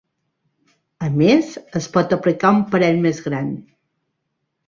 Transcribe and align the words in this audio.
A 1.07 1.09
més, 1.17 1.51
es 1.81 1.89
pot 1.97 2.15
aplicar 2.17 2.51
un 2.59 2.63
parell 2.73 2.99
més 3.05 3.23
gran. 3.29 3.51